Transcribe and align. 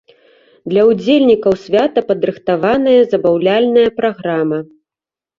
Для 0.71 0.83
ўдзельнікаў 0.91 1.53
свята 1.63 2.03
падрыхтаваная 2.09 2.95
забаўляльная 3.11 3.85
праграма. 3.99 4.59